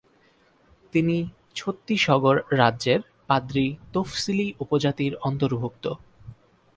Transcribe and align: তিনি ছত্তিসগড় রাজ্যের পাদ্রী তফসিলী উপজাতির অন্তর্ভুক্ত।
তিনি 0.93 1.17
ছত্তিসগড় 1.55 2.39
রাজ্যের 2.51 2.99
পাদ্রী 3.27 3.65
তফসিলী 3.93 4.47
উপজাতির 4.59 5.13
অন্তর্ভুক্ত। 5.21 5.85